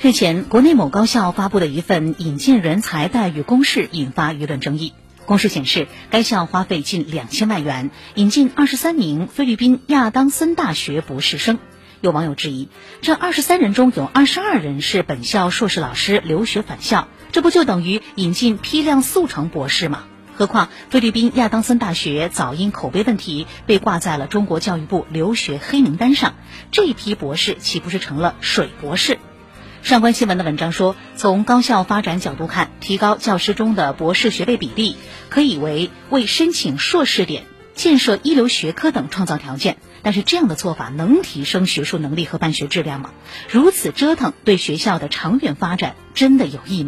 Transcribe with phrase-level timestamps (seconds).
[0.00, 4.92] 日前，国内某高校发布的一份引进人才待遇公示引发舆论争议。
[5.26, 11.58] 公示显示，该校花费近两千万元引进二十三名菲律宾亚当森大学博士生。
[12.00, 12.68] 有网友质疑，
[13.00, 20.04] 这二十三人中有二十二人是本校硕士老师留学返校，这不就等于引进批量速成博士吗？
[20.36, 26.34] 何况菲律宾亚当森大学早因口碑问题被挂在了中国教育部留学黑名单上，
[26.70, 29.18] 这一批博士岂不是成了水博士？
[29.82, 34.96] 上官新闻的文章说，从高校发展角度看，提高教师中的博士学位比例，
[35.30, 39.78] 可以为为申请硕士点、建设一流学科等创造条件。
[40.02, 43.10] 但是这样的做法能提升学术能力和办学质量吗？
[43.50, 46.86] 如此折腾对学校的长远发展真的有益吗？